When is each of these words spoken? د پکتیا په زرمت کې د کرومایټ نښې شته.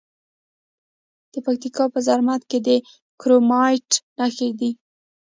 د 1.33 1.35
پکتیا 1.45 1.85
په 1.93 1.99
زرمت 2.07 2.41
کې 2.49 2.59
د 2.67 2.69
کرومایټ 3.21 3.89
نښې 4.17 4.47
شته. 4.57 4.69